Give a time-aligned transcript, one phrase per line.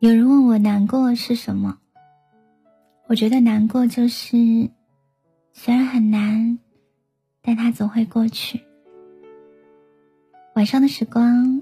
[0.00, 1.76] 有人问我难过是什么？
[3.06, 4.70] 我觉得难过就是，
[5.52, 6.58] 虽然很难，
[7.42, 8.62] 但它总会过去。
[10.54, 11.60] 晚上的时光，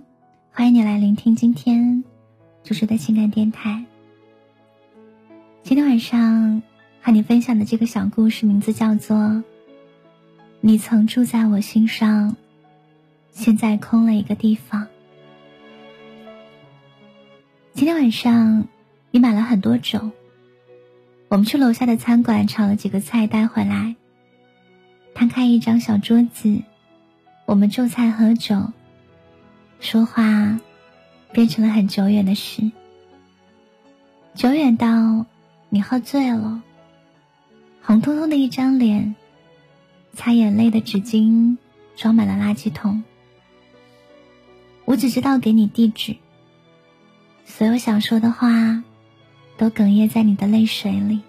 [0.52, 2.04] 欢迎你来聆听今天
[2.62, 3.84] 主持的情感电台。
[5.64, 6.62] 今天晚上
[7.02, 9.16] 和你分享的这个小故事，名字叫做
[10.60, 12.36] 《你曾住在我心上，
[13.32, 14.82] 现在空了一个地方》。
[17.78, 18.66] 今天晚上，
[19.12, 20.10] 你买了很多酒。
[21.28, 23.94] 我们去楼下的餐馆炒了几个菜带回来。
[25.14, 26.60] 摊开一张小桌子，
[27.46, 28.72] 我们就菜喝酒，
[29.78, 30.58] 说话，
[31.30, 32.68] 变成了很久远的事。
[34.34, 35.24] 久远到
[35.68, 36.60] 你喝醉了，
[37.80, 39.14] 红彤彤的一张脸，
[40.14, 41.56] 擦眼泪的纸巾
[41.94, 43.04] 装满了垃圾桶。
[44.84, 46.16] 我只知道给你地址。
[47.48, 48.84] 所有想说的话，
[49.56, 51.20] 都哽咽在你的泪水里。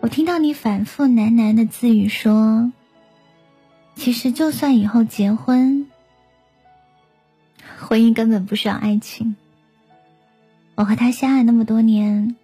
[0.00, 2.72] 我听到你反复喃喃的自语说
[3.96, 5.90] ：“其实就算以后结婚，
[7.80, 9.34] 婚姻根本不需要爱情。
[10.76, 12.36] 我和他相爱那么多年，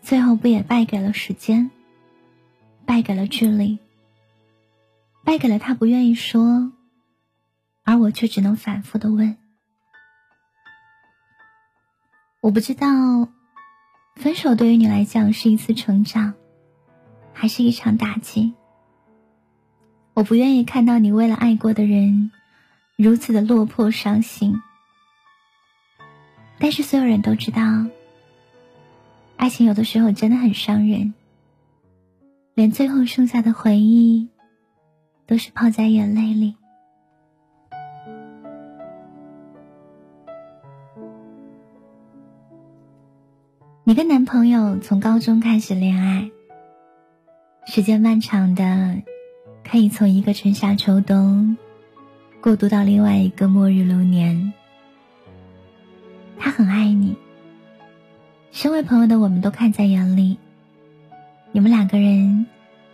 [0.00, 1.70] 最后不也败给了时间，
[2.86, 3.78] 败给了距离，
[5.24, 6.72] 败给了他不愿意说。”
[7.84, 9.36] 而我却只能反复的问，
[12.40, 12.86] 我不知道，
[14.14, 16.34] 分手对于你来讲是一次成长，
[17.32, 18.54] 还是一场打击。
[20.14, 22.30] 我不愿意看到你为了爱过的人，
[22.96, 24.60] 如此的落魄伤心。
[26.58, 27.86] 但是所有人都知道，
[29.36, 31.14] 爱情有的时候真的很伤人，
[32.54, 34.28] 连最后剩下的回忆，
[35.26, 36.54] 都是泡在眼泪里。
[43.92, 46.30] 你跟男朋友从高中开始恋爱，
[47.66, 49.02] 时间漫长的，
[49.70, 51.58] 可以从一个春夏秋冬，
[52.40, 54.54] 过渡到另外一个末日流年。
[56.38, 57.14] 他很爱你，
[58.50, 60.38] 身为朋友的我们都看在眼里。
[61.50, 62.46] 你们两个人，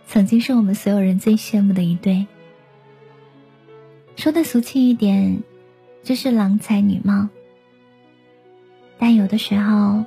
[0.05, 2.27] 曾经是我们所有人最羡慕的一对。
[4.17, 5.43] 说的俗气一点，
[6.03, 7.29] 就是郎才女貌。
[8.97, 10.03] 但有的时候。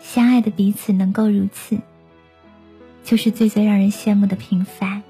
[0.00, 1.78] 相爱的彼此能够如此，
[3.04, 5.02] 就是最最让人羡慕的平凡。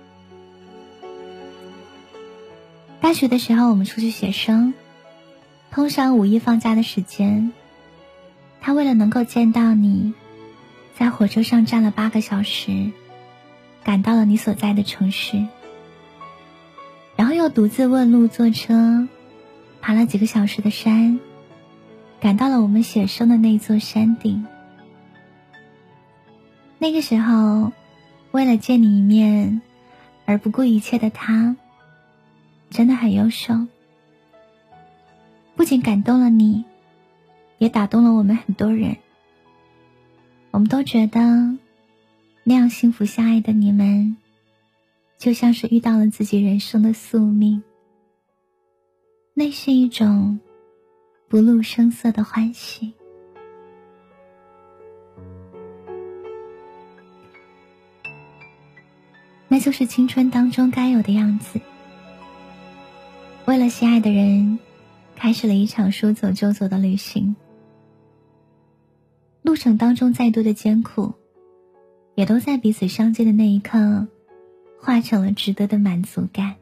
[3.01, 4.75] 大学的时候，我们出去写生，
[5.71, 7.53] 碰上五一放假的时间，
[8.61, 10.13] 他为了能够见到你，
[10.99, 12.91] 在火车上站了八个小时，
[13.83, 15.47] 赶到了你所在的城市，
[17.17, 19.09] 然后又独自问路坐车，
[19.81, 21.21] 爬了几个小时的山，
[22.21, 24.47] 赶到了我们写生的那座山顶。
[26.83, 27.73] 那个时候，
[28.31, 29.61] 为了见你一面
[30.25, 31.55] 而不顾一切的他，
[32.71, 33.67] 真的很优秀。
[35.55, 36.65] 不仅感动了你，
[37.59, 38.97] 也打动了我们很多人。
[40.53, 41.21] 我们都觉得，
[42.45, 44.17] 那样幸福相爱的你们，
[45.19, 47.63] 就像是遇到了自己人生的宿命。
[49.35, 50.41] 那是一种
[51.29, 52.95] 不露声色的欢喜。
[59.53, 61.61] 那就是青春当中该有的样子。
[63.47, 64.61] 为了心爱的人，
[65.17, 67.35] 开始了一场说走就走的旅行。
[69.43, 71.15] 路程当中再多的艰苦，
[72.15, 74.07] 也都在彼此相见的那一刻，
[74.81, 76.55] 化成了值得的满足感。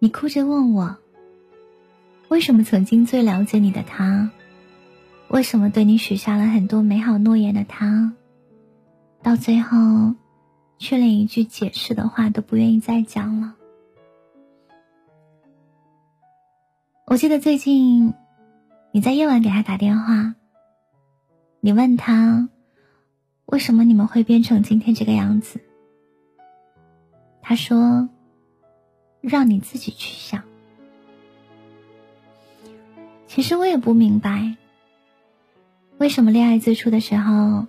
[0.00, 0.98] 你哭着问我，
[2.28, 4.30] 为什么曾经最了解你的他，
[5.28, 8.12] 为什么对你许下了很多美好诺言的他，
[9.22, 10.14] 到最后。
[10.82, 13.54] 却连一句解释的话都不愿意再讲了。
[17.06, 18.14] 我记得最近，
[18.90, 20.34] 你在夜晚给他打电话，
[21.60, 22.48] 你问他，
[23.46, 25.60] 为什么你们会变成今天这个样子？
[27.40, 28.08] 他说，
[29.20, 30.42] 让你自己去想。
[33.28, 34.56] 其实我也不明白，
[35.98, 37.66] 为什么恋爱最初的时候，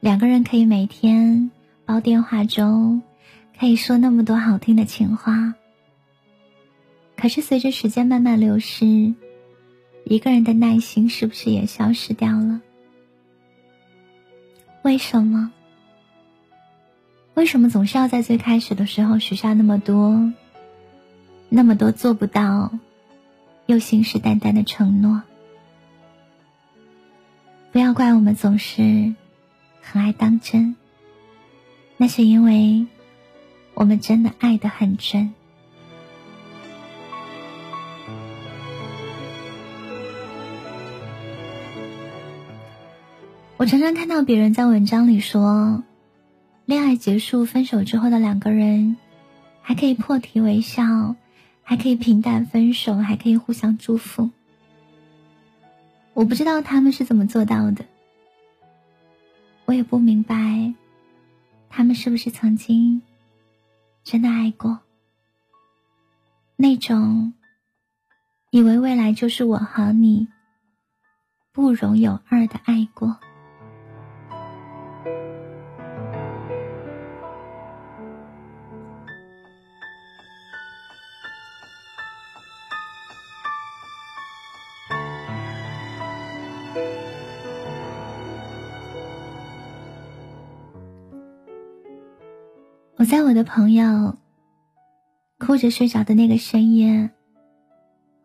[0.00, 1.50] 两个人可以每天。
[1.90, 3.02] 煲电话中，
[3.58, 5.54] 可以说那么多好听的情话。
[7.16, 9.12] 可是随着时间慢慢流逝，
[10.04, 12.60] 一个人的耐心是不是也消失掉了？
[14.82, 15.50] 为什么？
[17.34, 20.32] 为什么总是要在最开始的时候许下那么多
[21.48, 22.70] 那么多做不到
[23.66, 25.22] 又信誓旦旦的承诺。
[27.72, 29.12] 不要怪我们总是
[29.80, 30.76] 很爱当真，
[32.02, 32.86] 那是因为
[33.74, 35.34] 我们真的爱得很真。
[43.58, 45.82] 我常常看到别人在文章里说，
[46.64, 48.96] 恋爱结束、分手之后的两个人，
[49.60, 51.16] 还可以破涕为笑，
[51.62, 54.30] 还可以平淡分手，还可以互相祝福。
[56.14, 57.84] 我不知道他们是怎么做到的，
[59.66, 60.72] 我也不明白，
[61.72, 63.00] 他们是不是曾经
[64.02, 64.80] 真的爱过，
[66.56, 67.32] 那种
[68.50, 70.28] 以为未来就是我和你
[71.52, 73.16] 不容有二的爱过。
[93.10, 94.16] 在我的朋友
[95.36, 97.10] 哭着睡着的那个深夜，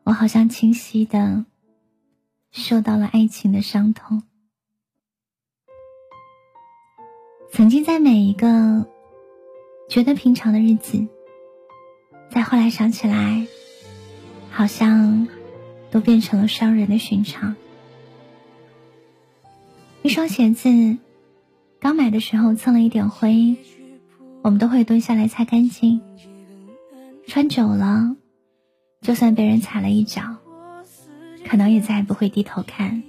[0.03, 1.43] 我好像清晰的
[2.51, 4.21] 受到了爱情的伤痛。
[7.51, 8.85] 曾经在每一个
[9.89, 11.07] 觉得平常的日子，
[12.29, 13.47] 在后来想起来，
[14.51, 15.27] 好像
[15.89, 17.55] 都变成了伤人的寻常。
[20.03, 20.69] 一双鞋子
[21.79, 23.57] 刚买的时候蹭了一点灰。
[24.45, 25.99] 我们都会蹲下来擦干净，
[27.25, 28.15] 穿久了，
[29.01, 30.21] 就算被人踩了一脚，
[31.49, 33.01] 可能也再也不会低头看。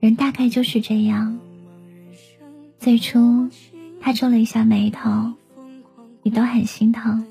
[0.00, 1.38] 人大概就是这样，
[2.80, 3.48] 最初
[4.00, 5.32] 他皱了一下眉头，
[6.24, 7.24] 你都很心疼；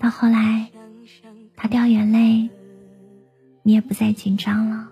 [0.00, 0.68] 到后来
[1.54, 2.50] 他掉眼泪，
[3.62, 4.90] 你也不再紧张了。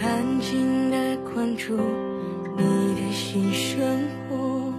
[0.00, 1.76] 安静的关注。
[2.54, 4.72] 你新生活，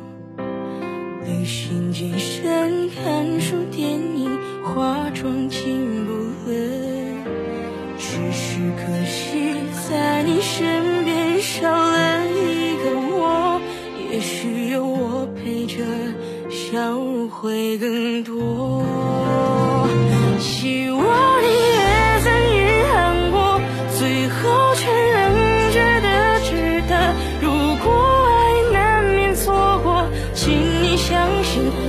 [1.24, 4.27] 旅行、健身、看书、电影、
[4.63, 5.80] 化妆进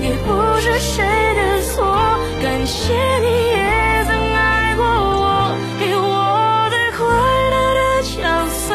[0.03, 1.05] 也不是谁
[1.35, 1.85] 的错
[2.43, 7.07] 感谢你也曾爱过我给我最快
[7.51, 8.17] 乐的角
[8.49, 8.75] 色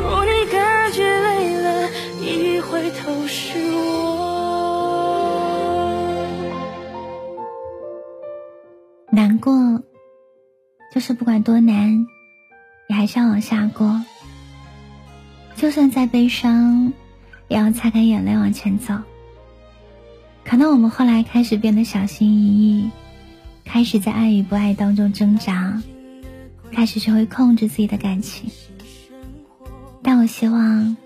[0.00, 1.88] 若你感觉累了
[2.20, 3.84] 一回头是我
[9.10, 9.52] 难过
[10.92, 12.06] 就是不管多难
[12.88, 14.02] 你还是要往下过
[15.56, 16.92] 就算再悲伤
[17.48, 18.94] 也要擦干眼泪往前走
[20.44, 22.90] 可能我们后来开始变得小心翼翼，
[23.64, 25.82] 开始在爱与不爱当中挣扎，
[26.70, 28.50] 开始学会控制自己的感情。
[30.02, 30.96] 但我希望，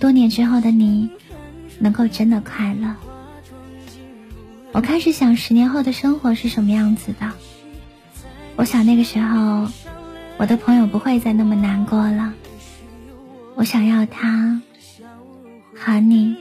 [0.00, 1.08] 多年之后的你，
[1.78, 2.94] 能够真的快乐。
[4.72, 7.32] 我开始想十年后的生活是什么样子的。
[8.56, 9.68] 我想那个时候，
[10.38, 12.34] 我的朋友不会再那么难过了。
[13.54, 14.60] 我想要他
[15.74, 16.36] 和你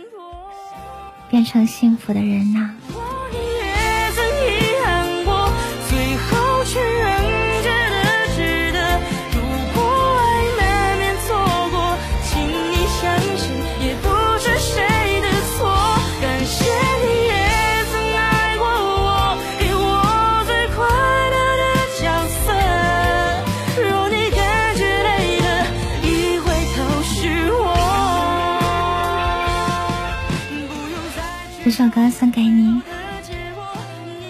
[1.35, 2.73] 变成幸福的人呐。
[31.65, 32.79] 这首歌送给你。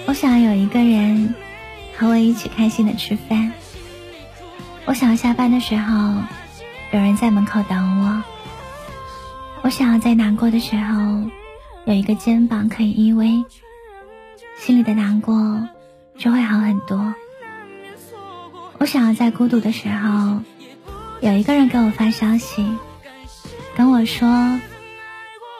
[0.05, 1.35] 我想要有一个人
[1.97, 3.51] 和我一起开心的吃饭。
[4.85, 6.13] 我想要下班的时候
[6.93, 8.23] 有人在门口等我。
[9.63, 11.29] 我想要在难过的时候
[11.83, 13.43] 有一个肩膀可以依偎，
[14.57, 15.67] 心里的难过
[16.17, 17.13] 就会好很多。
[18.77, 20.39] 我想要在孤独的时候
[21.19, 22.65] 有一个人给我发消息，
[23.75, 24.57] 跟我说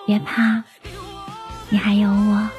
[0.08, 0.63] 别怕。
[1.69, 2.50] 你还有我。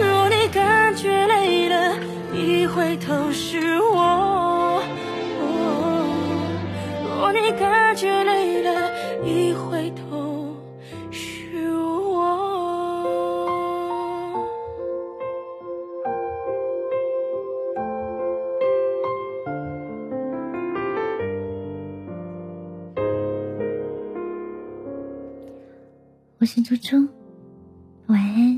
[0.00, 1.94] 若你感觉累了，
[2.32, 4.00] 一回头是我。
[4.02, 4.82] 哦
[7.18, 8.39] 若你感觉累
[26.40, 27.06] 我是猪猪，
[28.06, 28.49] 晚安。